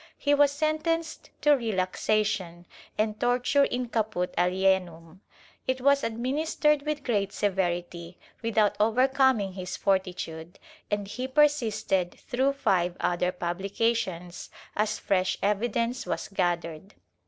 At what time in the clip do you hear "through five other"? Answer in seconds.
12.15-13.31